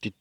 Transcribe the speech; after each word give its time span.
Welcome 0.00 0.12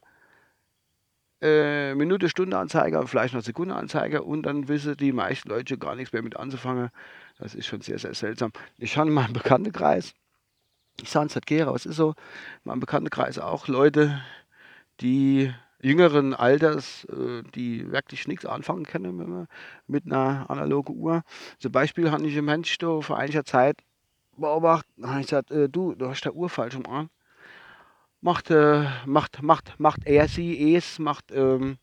äh, 1.41 1.93
Minute, 1.95 2.29
Stunde 2.29 2.57
Anzeige, 2.57 3.05
vielleicht 3.07 3.33
noch 3.33 3.41
Sekunde 3.41 3.75
Anzeige 3.75 4.23
und 4.23 4.43
dann 4.43 4.67
wissen 4.67 4.97
die 4.97 5.11
meisten 5.11 5.49
Leute 5.49 5.77
gar 5.77 5.95
nichts 5.95 6.13
mehr 6.13 6.23
mit 6.23 6.37
anzufangen. 6.37 6.89
Das 7.37 7.53
ist 7.53 7.67
schon 7.67 7.81
sehr, 7.81 7.99
sehr 7.99 8.13
seltsam. 8.13 8.51
Ich 8.77 8.97
habe 8.97 9.09
in 9.09 9.13
meinem 9.13 9.33
Bekanntenkreis, 9.33 10.13
ich 10.99 11.09
sage 11.09 11.27
es 11.27 11.41
gerne, 11.41 11.67
aber 11.67 11.75
es 11.75 11.85
ist 11.85 11.97
so, 11.97 12.09
in 12.09 12.15
meinem 12.65 12.79
Bekanntenkreis 12.79 13.37
auch 13.37 13.67
Leute, 13.67 14.19
die 15.01 15.53
jüngeren 15.79 16.33
Alters, 16.33 17.05
äh, 17.05 17.43
die 17.53 17.91
wirklich 17.91 18.27
nichts 18.27 18.45
anfangen 18.45 18.85
können 18.85 19.47
mit 19.85 20.05
einer 20.05 20.49
analogen 20.49 20.97
Uhr. 20.97 21.23
Zum 21.59 21.71
Beispiel 21.71 22.09
habe 22.09 22.25
ich 22.27 22.35
einen 22.35 22.45
Mensch 22.45 22.77
vor 22.79 23.17
einiger 23.17 23.45
Zeit 23.45 23.77
beobachtet. 24.37 24.91
Dann 24.97 25.11
habe 25.11 25.21
ich 25.21 25.27
gesagt, 25.27 25.51
äh, 25.51 25.69
du, 25.69 25.95
du 25.95 26.07
hast 26.07 26.23
der 26.23 26.35
Uhr 26.35 26.49
falsch 26.49 26.75
um 26.75 26.85
an. 26.85 27.09
Macht, 28.21 28.49
äh, 28.49 28.85
macht, 29.05 29.41
macht, 29.41 29.79
macht 29.79 30.05
er 30.05 30.27
sie 30.27 30.75
es, 30.75 30.99
macht, 30.99 31.31
ähm, 31.31 31.77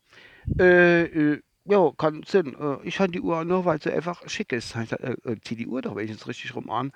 äh, 0.59 1.03
äh, 1.03 1.41
ja, 1.65 1.91
kann 1.97 2.23
Sinn. 2.23 2.55
Äh, 2.59 2.77
ich 2.83 2.99
habe 2.99 3.11
die 3.11 3.21
Uhr 3.21 3.43
nur, 3.45 3.65
weil 3.65 3.81
sie 3.81 3.91
einfach 3.91 4.27
schick 4.27 4.51
ist. 4.51 4.75
Dann 4.75 4.83
ich 4.83 4.89
gesagt, 4.89 5.25
äh, 5.25 5.35
zieh 5.41 5.55
die 5.55 5.67
Uhr 5.67 5.81
doch 5.81 5.95
wenigstens 5.95 6.27
richtig 6.27 6.55
rum 6.55 6.69
an. 6.69 6.91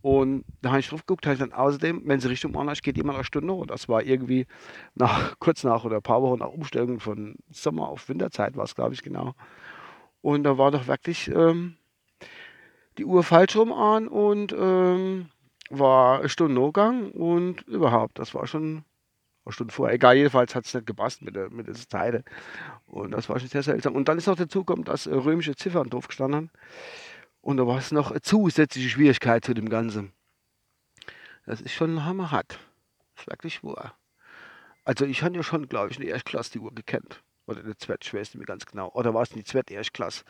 Und 0.00 0.44
da 0.62 0.70
habe 0.70 0.80
ich 0.80 0.88
drauf 0.88 1.00
geguckt, 1.00 1.26
habe 1.26 1.34
ich 1.34 1.40
dann 1.40 1.52
außerdem, 1.52 2.02
wenn 2.04 2.20
sie 2.20 2.28
richtig 2.28 2.54
um 2.54 2.68
ist, 2.68 2.82
geht 2.82 2.96
immer 2.96 3.14
eine 3.14 3.24
Stunde. 3.24 3.52
Und 3.52 3.70
das 3.70 3.88
war 3.88 4.02
irgendwie 4.02 4.46
nach, 4.94 5.34
kurz 5.40 5.64
nach 5.64 5.84
oder 5.84 5.96
ein 5.96 6.02
paar 6.02 6.22
Wochen 6.22 6.38
nach 6.38 6.48
Umstellung 6.48 7.00
von 7.00 7.36
Sommer 7.50 7.88
auf 7.88 8.08
Winterzeit 8.08 8.56
war 8.56 8.64
es, 8.64 8.74
glaube 8.74 8.94
ich, 8.94 9.02
genau. 9.02 9.34
Und 10.20 10.44
da 10.44 10.58
war 10.58 10.70
doch 10.70 10.86
wirklich, 10.86 11.28
ähm, 11.28 11.77
die 12.98 13.04
Uhr 13.04 13.22
falsch 13.22 13.56
rum 13.56 13.72
an 13.72 14.08
und 14.08 14.52
ähm, 14.52 15.30
war 15.70 16.20
eine 16.20 16.28
Stunde 16.28 16.54
Notgang 16.54 17.10
und 17.12 17.62
überhaupt, 17.62 18.18
das 18.18 18.34
war 18.34 18.46
schon 18.46 18.84
eine 19.44 19.52
Stunde 19.52 19.72
vorher. 19.72 19.94
Egal, 19.94 20.16
jedenfalls 20.16 20.54
hat 20.54 20.66
es 20.66 20.74
nicht 20.74 20.86
gepasst 20.86 21.22
mit 21.22 21.36
der, 21.36 21.50
mit 21.50 21.66
der 21.68 21.74
Zeit. 21.74 22.24
Und 22.86 23.12
das 23.12 23.28
war 23.28 23.38
schon 23.38 23.48
sehr 23.48 23.62
seltsam. 23.62 23.94
Und 23.94 24.08
dann 24.08 24.18
ist 24.18 24.26
noch 24.26 24.36
dazu 24.36 24.60
gekommen, 24.64 24.84
dass 24.84 25.06
äh, 25.06 25.14
römische 25.14 25.56
Ziffern 25.56 25.88
drauf 25.88 26.08
gestanden 26.08 26.50
Und 27.40 27.56
da 27.56 27.66
war 27.66 27.78
es 27.78 27.92
noch 27.92 28.10
eine 28.10 28.20
zusätzliche 28.20 28.88
Schwierigkeit 28.88 29.44
zu 29.44 29.54
dem 29.54 29.68
Ganzen. 29.68 30.12
Das 31.46 31.60
ist 31.60 31.72
schon 31.72 32.04
hammerhart. 32.04 32.58
Das 33.14 33.22
ist 33.22 33.30
wirklich 33.30 33.64
wahr. 33.64 33.94
Also 34.84 35.04
ich 35.04 35.22
habe 35.22 35.36
ja 35.36 35.42
schon, 35.42 35.68
glaube 35.68 35.90
ich, 35.90 35.98
eine 35.98 36.06
Erstklasse 36.06 36.52
die 36.52 36.58
Uhr 36.58 36.74
gekannt. 36.74 37.22
Oder 37.46 37.60
eine 37.60 37.76
Zwett, 37.76 38.04
ich 38.04 38.12
weiß 38.12 38.28
nicht 38.28 38.36
mehr 38.36 38.46
ganz 38.46 38.66
genau. 38.66 38.90
Oder 38.92 39.14
war 39.14 39.22
es 39.22 39.30
die 39.30 39.44
Zwett 39.44 39.70
Erstklasse? 39.70 40.24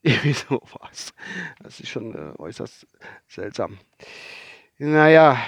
Irgendwie 0.02 0.32
sowas. 0.32 1.12
Das 1.62 1.78
ist 1.80 1.90
schon 1.90 2.14
äh, 2.14 2.32
äußerst 2.38 2.86
seltsam. 3.28 3.78
Naja, 4.78 5.38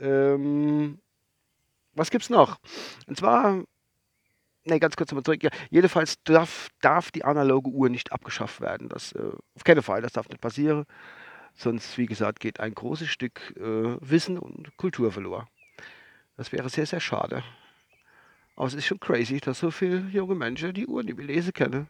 ähm, 0.00 1.00
was 1.92 2.10
gibt's 2.10 2.28
noch? 2.28 2.58
Und 3.06 3.16
zwar, 3.16 3.62
ne, 4.64 4.80
ganz 4.80 4.96
kurz 4.96 5.12
nochmal 5.12 5.22
zurück. 5.22 5.44
Ja, 5.44 5.50
jedenfalls 5.70 6.20
darf, 6.24 6.70
darf 6.80 7.12
die 7.12 7.24
analoge 7.24 7.70
Uhr 7.70 7.88
nicht 7.88 8.10
abgeschafft 8.10 8.60
werden. 8.60 8.88
Das 8.88 9.12
äh, 9.12 9.30
auf 9.54 9.62
keinen 9.62 9.82
Fall, 9.82 10.02
das 10.02 10.12
darf 10.12 10.28
nicht 10.28 10.40
passieren. 10.40 10.86
Sonst, 11.54 11.96
wie 11.96 12.06
gesagt, 12.06 12.40
geht 12.40 12.58
ein 12.58 12.74
großes 12.74 13.08
Stück 13.08 13.54
äh, 13.56 13.96
Wissen 14.00 14.38
und 14.38 14.76
Kultur 14.76 15.12
verloren. 15.12 15.46
Das 16.36 16.50
wäre 16.50 16.68
sehr, 16.68 16.86
sehr 16.86 16.98
schade. 16.98 17.44
Aber 18.56 18.66
es 18.66 18.74
ist 18.74 18.86
schon 18.86 18.98
crazy, 18.98 19.38
dass 19.38 19.60
so 19.60 19.70
viele 19.70 19.98
junge 20.10 20.34
Menschen 20.34 20.74
die 20.74 20.86
Uhren, 20.86 21.06
die 21.06 21.16
wir 21.16 21.24
lesen 21.24 21.52
können, 21.52 21.88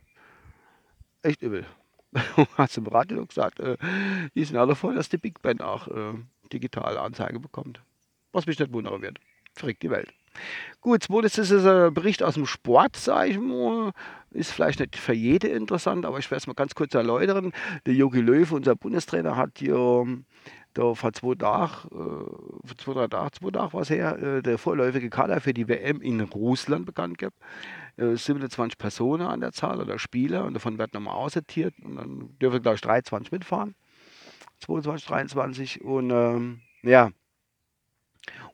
echt 1.23 1.41
übel. 1.41 1.67
hast 2.57 2.77
du 2.77 2.81
im 2.81 2.87
Radio 2.87 3.27
gesagt, 3.27 3.61
äh, 3.61 3.77
die 4.35 4.45
sind 4.45 4.57
alle 4.57 4.75
voll, 4.75 4.95
dass 4.95 5.09
die 5.09 5.19
Big 5.19 5.43
Band 5.43 5.63
auch 5.63 5.89
äh, 5.89 6.15
digitale 6.53 7.01
Anzeige 7.01 7.41
bekommt. 7.41 7.83
Was 8.33 8.47
mich 8.47 8.59
nicht 8.59 8.73
wundern 8.73 9.03
wird. 9.03 9.19
Verrückt 9.55 9.83
die 9.83 9.91
Welt. 9.91 10.13
Gut, 10.81 11.05
zweites 11.05 11.39
ist 11.39 11.53
ein 11.53 11.95
Bericht 11.95 12.23
aus 12.23 12.35
dem 12.35 12.47
Sport, 12.47 12.97
sage 12.97 13.31
ich 13.31 13.39
mal. 13.39 13.93
Ist 14.33 14.51
vielleicht 14.51 14.81
nicht 14.81 14.97
für 14.97 15.13
jede 15.13 15.49
interessant, 15.49 16.05
aber 16.05 16.19
ich 16.19 16.31
werde 16.31 16.39
es 16.39 16.47
mal 16.49 16.55
ganz 16.55 16.75
kurz 16.75 16.93
erläutern. 16.95 17.53
Der 17.87 17.95
Jogi 17.95 18.21
Löw, 18.21 18.51
unser 18.51 18.75
Bundestrainer, 18.75 19.37
hat 19.37 19.59
hier 19.59 20.05
da 20.75 20.95
vor 20.95 21.13
zwei 21.13 21.37
Tagen, 21.37 21.89
äh, 22.65 22.75
zwei, 22.77 22.95
drei 22.95 23.07
Tagen, 23.07 23.33
zwei 23.33 23.51
Tagen 23.51 23.73
war 23.73 23.83
es 23.83 23.91
her, 23.91 24.19
äh, 24.19 24.43
der 24.43 24.59
vorläufige 24.59 25.09
Kader 25.09 25.41
für 25.41 25.55
die 25.55 25.69
WM 25.69 26.01
in 26.01 26.21
Russland 26.21 26.85
bekannt 26.85 27.19
gegeben. 27.19 27.37
Äh, 27.97 28.17
27 28.17 28.79
Personen 28.79 29.27
an 29.27 29.41
der 29.41 29.53
Zahl 29.53 29.81
oder 29.81 29.99
Spieler 29.99 30.45
und 30.45 30.55
davon 30.55 30.79
wird 30.79 30.95
nochmal 30.95 31.15
aussortiert 31.15 31.75
und 31.83 31.97
dann 31.97 32.39
dürfen, 32.39 32.63
glaube 32.63 32.77
ich, 32.77 32.81
23 32.81 33.33
mitfahren. 33.33 33.75
22, 34.61 35.07
23 35.07 35.85
und 35.85 36.11
ähm, 36.11 36.61
ja. 36.83 37.11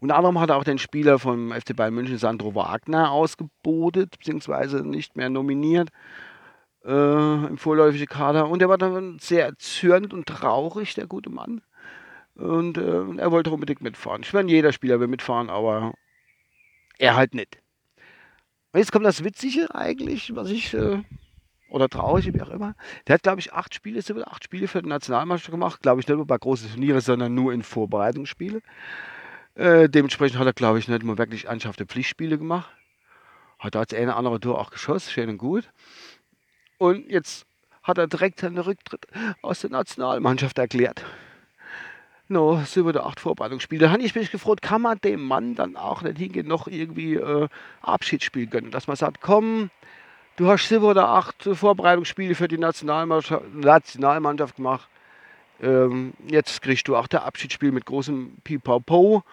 Unter 0.01 0.17
anderem 0.17 0.41
hat 0.41 0.51
er 0.51 0.57
auch 0.57 0.65
den 0.65 0.79
Spieler 0.79 1.19
vom 1.19 1.53
FC 1.53 1.77
Bayern 1.77 1.95
München, 1.95 2.19
Sandro 2.19 2.55
Wagner, 2.55 3.13
ausgebotet, 3.13 4.11
beziehungsweise 4.11 4.85
nicht 4.85 5.17
mehr 5.17 5.31
nominiert 5.31 5.91
äh, 6.85 7.47
im 7.47 7.57
vorläufigen 7.57 8.09
Kader. 8.09 8.49
Und 8.49 8.63
er 8.63 8.69
war 8.69 8.79
dann 8.79 9.19
sehr 9.21 9.45
erzürnt 9.45 10.13
und 10.13 10.27
traurig, 10.27 10.95
der 10.95 11.07
gute 11.07 11.31
Mann. 11.31 11.63
Und 12.35 12.79
äh, 12.79 13.19
er 13.19 13.31
wollte 13.31 13.51
unbedingt 13.51 13.83
mitfahren. 13.83 14.23
Ich 14.23 14.33
meine, 14.33 14.51
jeder 14.51 14.73
Spieler 14.73 14.99
will 14.99 15.09
mitfahren, 15.09 15.51
aber 15.51 15.93
er 16.99 17.15
halt 17.15 17.35
nicht. 17.35 17.59
Jetzt 18.75 18.93
kommt 18.93 19.05
das 19.05 19.25
Witzige 19.25 19.75
eigentlich, 19.75 20.35
was 20.37 20.51
ich, 20.51 20.75
äh, 20.75 21.03
oder 21.71 21.89
traurig, 21.89 22.33
wie 22.33 22.43
auch 22.43 22.51
immer. 22.51 22.75
Der 23.07 23.15
hat, 23.15 23.23
glaube 23.23 23.41
ich, 23.41 23.53
acht 23.53 23.75
Spiele, 23.75 24.01
acht 24.27 24.45
Spiele 24.45 24.69
für 24.69 24.83
die 24.83 24.89
Nationalmannschaft 24.89 25.51
gemacht. 25.51 25.83
Glaube 25.83 26.01
ich, 26.01 26.09
nicht 26.09 26.17
nur 26.17 26.27
bei 26.27 26.39
großen 26.39 26.71
Turnieren, 26.71 27.01
sondern 27.01 27.35
nur 27.35 27.53
in 27.53 27.63
Vorbereitungsspiele. 27.63 28.61
Äh, 29.55 29.89
dementsprechend 29.89 30.39
hat 30.39 30.47
er, 30.47 30.53
glaube 30.53 30.79
ich, 30.79 30.89
nicht 30.89 31.03
mal 31.03 31.19
wirklich 31.19 31.47
ernsthafte 31.47 31.87
Pflichtspiele 31.87 32.39
gemacht. 32.39 32.71
Hat 33.59 33.77
als 33.77 33.93
eine 33.93 34.17
andere 34.17 34.41
Tour 34.41 34.59
auch 34.59 34.71
geschossen, 34.71 35.11
schön 35.11 35.29
und 35.29 35.39
gut. 35.39 35.71
Und 36.79 37.11
jetzt 37.11 37.47
hat 37.83 37.99
er 37.99 38.07
direkt 38.07 38.41
seinen 38.41 38.59
Rücktritt 38.59 39.07
aus 39.43 39.61
der 39.61 39.71
Nationalmannschaft 39.71 40.59
erklärt. 40.59 41.05
No, 42.33 42.63
sieben 42.65 42.87
oder 42.87 43.07
acht 43.07 43.19
Vorbereitungsspiele. 43.19 43.87
Da 43.87 43.91
habe 43.91 44.03
ich 44.03 44.15
mich 44.15 44.31
gefreut, 44.31 44.63
kann 44.63 44.83
man 44.83 45.01
dem 45.01 45.21
Mann 45.21 45.57
dann 45.57 45.75
auch 45.77 46.03
nicht 46.03 46.19
hingehen, 46.19 46.47
noch 46.47 46.69
irgendwie 46.69 47.17
äh, 47.17 47.49
Abschiedsspiel 47.83 48.47
gönnen. 48.47 48.71
Dass 48.71 48.87
man 48.87 48.95
sagt, 48.95 49.21
komm, 49.21 49.71
du 50.37 50.47
hast 50.47 50.69
sieben 50.69 50.85
oder 50.85 51.09
acht 51.09 51.43
Vorbereitungsspiele 51.43 52.37
für 52.37 52.47
die 52.47 52.57
Nationalmannschaft, 52.57 53.53
Nationalmannschaft 53.53 54.55
gemacht. 54.55 54.89
Ähm, 55.61 56.13
jetzt 56.29 56.63
kriegst 56.63 56.87
du 56.87 56.95
auch 56.95 57.09
der 57.09 57.25
Abschiedsspiel 57.25 57.73
mit 57.73 57.85
großem 57.85 58.37
Pipapo 58.45 59.25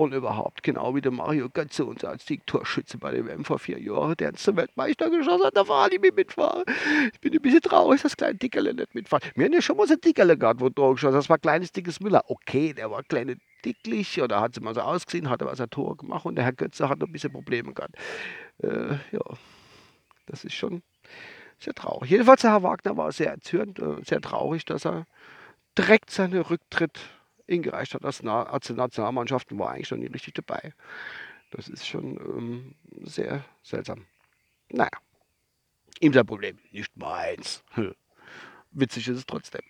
und 0.00 0.14
überhaupt, 0.14 0.62
genau 0.62 0.94
wie 0.94 1.02
der 1.02 1.12
Mario 1.12 1.50
Götze, 1.50 1.84
unser 1.84 2.08
als 2.08 2.26
Siegtorschütze 2.26 2.96
bei 2.96 3.12
dem 3.12 3.26
WM 3.26 3.44
vor 3.44 3.58
vier 3.58 3.78
Jahren, 3.78 4.16
der 4.16 4.30
ins 4.30 4.46
Weltmeister 4.46 5.10
geschossen 5.10 5.44
hat, 5.44 5.56
da 5.56 5.68
war 5.68 5.92
ich 5.92 6.00
nicht 6.00 6.16
mitfahren. 6.16 6.64
Ich 7.12 7.20
bin 7.20 7.34
ein 7.34 7.42
bisschen 7.42 7.60
traurig, 7.60 8.00
dass 8.00 8.16
kleine 8.16 8.36
Dickerle 8.36 8.72
nicht 8.72 8.94
mitfahren. 8.94 9.22
Wir 9.34 9.44
haben 9.44 9.52
ja 9.52 9.60
schon 9.60 9.76
mal 9.76 9.86
so 9.86 9.94
ein 9.94 10.00
Dickerle 10.00 10.38
gehabt, 10.38 10.60
wo 10.62 10.70
da 10.70 10.90
geschossen 10.90 11.14
Das 11.14 11.28
war 11.28 11.36
ein 11.36 11.42
kleines, 11.42 11.72
dickes 11.72 12.00
Müller. 12.00 12.24
Okay, 12.28 12.72
der 12.72 12.90
war 12.90 13.02
kleine 13.02 13.36
dicklich 13.62 14.22
oder 14.22 14.40
hat 14.40 14.54
sie 14.54 14.60
mal 14.60 14.74
so 14.74 14.80
ausgesehen, 14.80 15.28
hat 15.28 15.42
aber 15.42 15.54
sein 15.54 15.68
Tor 15.68 15.98
gemacht 15.98 16.24
und 16.24 16.36
der 16.36 16.44
Herr 16.44 16.54
Götze 16.54 16.88
hat 16.88 17.02
ein 17.02 17.12
bisschen 17.12 17.32
Probleme 17.32 17.74
gehabt. 17.74 17.94
Äh, 18.62 18.94
ja, 19.12 19.20
das 20.26 20.44
ist 20.44 20.54
schon 20.54 20.82
sehr 21.58 21.74
traurig. 21.74 22.10
Jedenfalls, 22.10 22.40
der 22.40 22.52
Herr 22.52 22.62
Wagner 22.62 22.96
war 22.96 23.12
sehr 23.12 23.30
erzürnt, 23.30 23.78
äh, 23.78 24.02
sehr 24.02 24.22
traurig, 24.22 24.64
dass 24.64 24.86
er 24.86 25.04
direkt 25.76 26.10
seinen 26.10 26.40
Rücktritt 26.40 26.98
eingereicht 27.50 27.94
hat 27.94 28.04
als, 28.04 28.22
Na 28.22 28.44
als 28.44 28.70
Nationalmannschaft 28.70 29.50
und 29.52 29.58
war 29.58 29.70
eigentlich 29.70 29.90
noch 29.90 29.98
nie 29.98 30.06
richtig 30.06 30.34
dabei. 30.34 30.72
Das 31.50 31.68
ist 31.68 31.86
schon 31.86 32.16
ähm, 32.16 32.74
sehr 33.02 33.44
seltsam. 33.62 34.06
Naja, 34.70 34.90
ihm 36.00 36.12
sein 36.12 36.26
Problem, 36.26 36.58
nicht 36.70 36.96
meins. 36.96 37.64
Witzig 38.70 39.08
ist 39.08 39.18
es 39.18 39.26
trotzdem. 39.26 39.62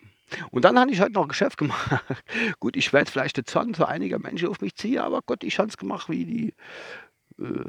Und 0.51 0.65
dann 0.65 0.79
habe 0.79 0.91
ich 0.91 1.01
halt 1.01 1.15
noch 1.15 1.27
Geschäft 1.27 1.57
gemacht. 1.57 2.05
Gut, 2.61 2.77
ich 2.77 2.93
werde 2.93 3.11
vielleicht 3.11 3.37
den 3.37 3.47
Zorn 3.47 3.75
für 3.75 3.89
einige 3.89 4.19
Menschen 4.19 4.49
auf 4.49 4.61
mich 4.61 4.77
ziehen, 4.77 4.99
aber 4.99 5.23
Gott, 5.23 5.43
ich 5.43 5.59
habe 5.59 5.69
es 5.69 5.77
gemacht 5.77 6.09
wie 6.09 6.25
die 6.25 6.55
äh, 7.43 7.65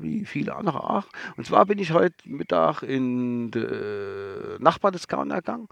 wie 0.00 0.24
viele 0.24 0.54
andere 0.54 0.88
auch. 0.88 1.06
Und 1.36 1.46
zwar 1.46 1.66
bin 1.66 1.78
ich 1.78 1.92
heute 1.92 2.16
Mittag 2.24 2.82
in 2.82 3.50
den 3.50 4.62
Nachbardiscounter 4.62 5.36
gegangen 5.36 5.68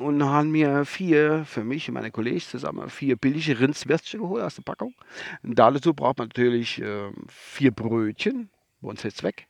und 0.00 0.22
haben 0.24 0.50
mir 0.50 0.84
vier, 0.84 1.44
für 1.44 1.64
mich 1.64 1.88
und 1.88 1.94
meine 1.94 2.10
Kollegen 2.10 2.40
zusammen, 2.40 2.90
vier 2.90 3.16
billige 3.16 3.58
Rindswürstchen 3.58 4.20
geholt 4.20 4.42
aus 4.42 4.56
der 4.56 4.62
Packung. 4.62 4.94
Und 5.42 5.58
dazu 5.58 5.94
braucht 5.94 6.18
man 6.18 6.28
natürlich 6.28 6.80
äh, 6.80 7.10
vier 7.28 7.70
Brötchen, 7.70 8.50
bei 8.80 8.88
uns 8.88 9.02
jetzt 9.02 9.22
weg, 9.22 9.46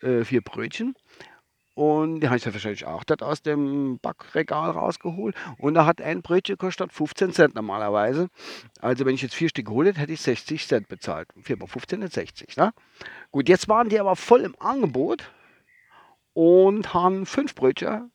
äh, 0.00 0.24
vier 0.24 0.42
Brötchen. 0.42 0.94
Und 1.74 2.20
die 2.20 2.26
habe 2.26 2.36
ich 2.36 2.44
ja 2.44 2.52
wahrscheinlich 2.52 2.86
auch 2.86 3.04
dort 3.04 3.22
aus 3.22 3.42
dem 3.42 4.00
Backregal 4.00 4.70
rausgeholt. 4.70 5.36
Und 5.58 5.74
da 5.74 5.86
hat 5.86 6.02
ein 6.02 6.22
Brötchen 6.22 6.56
gekostet 6.56 6.92
15 6.92 7.32
Cent 7.32 7.54
normalerweise. 7.54 8.30
Also 8.80 9.06
wenn 9.06 9.14
ich 9.14 9.22
jetzt 9.22 9.36
vier 9.36 9.48
Stück 9.48 9.66
geholt 9.66 9.86
hätte, 9.86 10.00
hätte 10.00 10.12
ich 10.12 10.20
60 10.20 10.66
Cent 10.66 10.88
bezahlt. 10.88 11.28
4 11.40 11.56
mal 11.56 11.68
15 11.68 12.02
ist 12.02 12.14
60. 12.14 12.56
Ne? 12.56 12.72
Gut, 13.30 13.48
jetzt 13.48 13.68
waren 13.68 13.88
die 13.88 14.00
aber 14.00 14.16
voll 14.16 14.40
im 14.40 14.56
Angebot 14.58 15.30
und 16.32 16.94
haben 16.94 17.26
fünf 17.26 17.54
Brötchen 17.54 18.10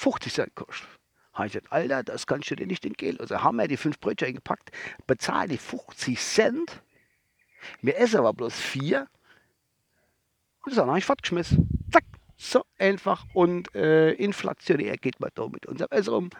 50 0.00 0.32
Cent 0.32 0.56
gekostet. 0.56 0.88
Habe 1.32 1.46
ich 1.46 1.52
gesagt, 1.52 1.72
Alter, 1.72 2.02
das 2.02 2.26
kannst 2.26 2.50
du 2.50 2.56
dir 2.56 2.66
nicht 2.66 2.84
entgehen. 2.84 3.20
Also 3.20 3.42
haben 3.42 3.56
wir 3.56 3.68
die 3.68 3.76
fünf 3.76 4.00
Brötchen 4.00 4.34
gepackt, 4.34 4.72
bezahle 5.06 5.48
die 5.48 5.58
50 5.58 6.18
Cent. 6.18 6.82
Wir 7.82 7.98
essen 7.98 8.18
aber 8.18 8.32
bloß 8.32 8.58
vier. 8.58 9.06
Und 10.64 10.76
dann 10.76 10.88
habe 10.88 10.98
ich 10.98 11.04
fortgeschmissen. 11.04 11.68
Zack. 11.92 12.04
So 12.36 12.64
einfach 12.78 13.26
und 13.34 13.74
äh, 13.74 14.12
inflationär 14.12 14.96
geht 14.96 15.20
man 15.20 15.30
da 15.34 15.46
mit 15.46 15.66
unserem 15.66 15.90
Essen 15.90 16.14
um. 16.14 16.30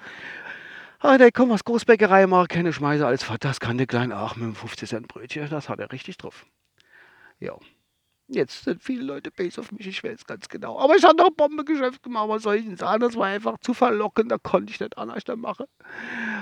Ah, 0.99 1.19
der 1.19 1.31
kommt 1.31 1.53
aus 1.53 1.65
Großbäckerei, 1.65 2.27
macht 2.27 2.49
keine 2.51 2.73
Schmeiße 2.73 3.06
als 3.06 3.23
Vater. 3.23 3.49
Das 3.49 3.61
kann 3.61 3.77
der 3.77 3.87
Kleine 3.87 4.19
auch 4.19 4.35
mit 4.37 4.45
einem 4.45 4.55
50 4.55 4.89
Cent 4.89 5.09
Brötchen. 5.09 5.49
Das 5.51 5.69
hat 5.69 5.79
er 5.79 5.93
richtig 5.93 6.17
drauf. 6.17 6.47
Ja. 7.39 7.55
Jetzt 8.32 8.65
sind 8.65 8.82
viele 8.82 9.03
Leute 9.03 9.31
base 9.32 9.61
auf 9.61 9.73
mich, 9.73 9.87
ich 9.88 10.05
weiß 10.05 10.25
ganz 10.25 10.49
genau. 10.49 10.79
Aber 10.79 10.94
ich 10.94 11.03
habe 11.05 11.17
noch 11.17 11.27
ein 11.27 11.35
Bombengeschäft 11.35 12.03
gemacht, 12.03 12.29
was 12.29 12.44
soll 12.44 12.56
ich 12.56 12.65
denn 12.65 12.77
sagen? 12.77 13.00
Das 13.00 13.17
war 13.17 13.27
einfach 13.27 13.59
zu 13.59 13.75
verlockend, 13.75 14.31
da 14.31 14.38
konnte 14.38 14.73
ich 14.73 14.79
nicht 14.79 14.97
anders 14.97 15.25
machen. 15.37 15.67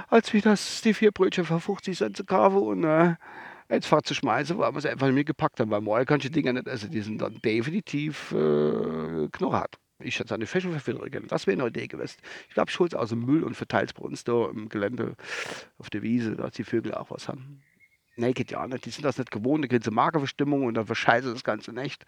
Als 0.09 0.33
wie 0.35 0.43
das 0.43 0.83
die 0.83 0.93
vier 0.93 1.13
Brötchen 1.13 1.47
für 1.47 1.61
50 1.61 1.97
Cent 1.97 2.17
zu 2.17 2.25
kaufen 2.25 2.59
und 2.59 2.85
äh, 2.85 3.15
ins 3.69 3.87
Fahrt 3.87 4.07
zu 4.07 4.15
schmeißen, 4.15 4.59
weil 4.59 4.73
wir 4.73 4.79
es 4.79 4.87
einfach 4.87 5.11
nicht 5.11 5.27
gepackt 5.27 5.61
haben. 5.61 5.71
Weil 5.71 5.81
morgen 5.81 6.05
kannst 6.05 6.25
du 6.27 6.29
die 6.29 6.43
Dinger 6.43 6.53
nicht 6.53 6.69
essen. 6.69 6.91
Die 6.91 7.01
sind 7.01 7.21
dann 7.21 7.41
definitiv 7.43 8.33
äh, 8.33 9.29
knurrhart. 9.33 9.79
Ich 10.01 10.19
hätte 10.21 10.35
eine 10.35 10.47
Fächerverfilterung 10.47 11.27
Das 11.27 11.47
wäre 11.47 11.59
eine 11.59 11.69
Idee 11.69 11.89
gewesen. 11.89 12.19
Ich 12.49 12.55
glaube, 12.55 12.71
ich 12.71 12.79
hole 12.79 12.89
es 12.89 12.95
aus 12.95 13.09
dem 13.09 13.25
Müll 13.25 13.43
und 13.43 13.55
verteile 13.55 13.87
es 13.87 13.93
bei 13.93 14.03
uns 14.03 14.25
da 14.25 14.49
im 14.49 14.69
Gelände 14.69 15.17
auf 15.79 15.91
der 15.91 16.03
Wiese, 16.03 16.37
dass 16.37 16.53
die 16.53 16.65
Vögel 16.65 16.95
auch 16.95 17.11
was 17.11 17.29
haben. 17.29 17.63
Geht 18.19 18.51
ja 18.51 18.67
nicht. 18.67 18.85
Die 18.85 18.91
sind 18.91 19.05
das 19.05 19.19
nicht 19.19 19.31
gewohnt. 19.31 19.65
Da 19.65 19.69
kriegen 19.69 19.83
sie 19.83 19.91
Magerverstimmung 19.91 20.65
und 20.65 20.75
dann 20.75 20.87
verscheißen 20.87 21.33
das 21.33 21.45
Ganze 21.45 21.73
nicht. 21.73 22.05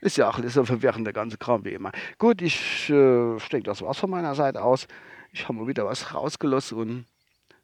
Ist 0.00 0.16
ja 0.16 0.28
auch 0.28 0.38
ist 0.38 0.56
ja 0.56 0.64
verwirrend, 0.64 1.06
der 1.06 1.14
ganze 1.14 1.38
Kram 1.38 1.64
wie 1.64 1.72
immer. 1.72 1.92
Gut, 2.18 2.42
ich 2.42 2.90
äh, 2.90 3.36
denke, 3.52 3.62
das 3.62 3.80
war's 3.82 3.98
von 3.98 4.10
meiner 4.10 4.34
Seite 4.34 4.62
aus. 4.62 4.86
Ich 5.32 5.44
habe 5.44 5.58
mal 5.58 5.66
wieder 5.66 5.86
was 5.86 6.14
rausgelassen 6.14 6.78
und 6.78 7.06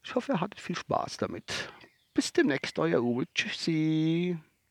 ich 0.03 0.15
hoffe, 0.15 0.33
ihr 0.33 0.41
hattet 0.41 0.61
viel 0.61 0.77
Spaß 0.77 1.19
damit. 1.19 1.71
Bis 2.15 2.33
demnächst, 2.33 2.79
euer 2.79 3.03
Uwe. 3.03 3.25
Tschüssi. 3.35 4.39